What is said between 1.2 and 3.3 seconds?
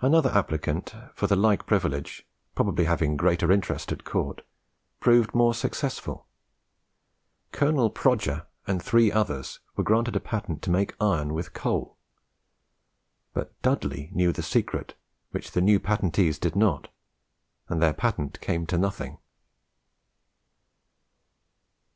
the like privilege, probably having